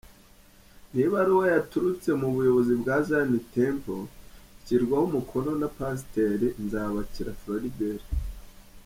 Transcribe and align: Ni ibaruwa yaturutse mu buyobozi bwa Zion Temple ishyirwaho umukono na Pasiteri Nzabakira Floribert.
Ni 0.93 1.01
ibaruwa 1.07 1.45
yaturutse 1.55 2.09
mu 2.21 2.27
buyobozi 2.35 2.73
bwa 2.81 2.95
Zion 3.05 3.31
Temple 3.55 4.01
ishyirwaho 4.57 5.03
umukono 5.09 5.51
na 5.61 5.69
Pasiteri 5.77 6.47
Nzabakira 6.65 7.33
Floribert. 7.41 8.05